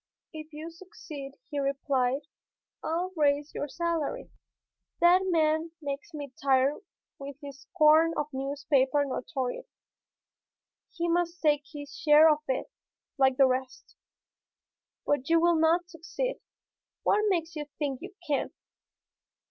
[0.33, 2.21] "If you succeed," he replied,
[2.83, 4.31] "I'll raise your salary.
[4.99, 6.79] That man makes me tired
[7.19, 9.67] with his scorn of newspaper notoriety.
[10.91, 12.71] He must take his share of it,
[13.19, 13.95] like the rest.
[15.05, 16.39] But you will not succeed.
[17.03, 18.51] What makes you think you can?"